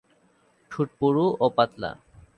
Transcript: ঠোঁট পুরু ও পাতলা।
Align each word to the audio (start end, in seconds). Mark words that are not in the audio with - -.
ঠোঁট 0.71 0.89
পুরু 0.99 1.25
ও 1.43 1.45
পাতলা। 1.55 1.91